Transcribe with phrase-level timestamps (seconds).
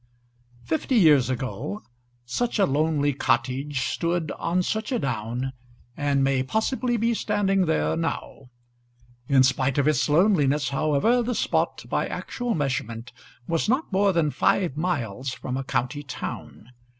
[0.63, 1.83] Fifty years ago
[2.25, 5.53] such a lonely cottage stood on such a down,
[5.95, 8.49] and may possibly be standing there now.
[9.27, 13.13] In spite of its loneliness, however, the spot, by actual measurement,
[13.47, 16.71] was not more than five miles from a county town.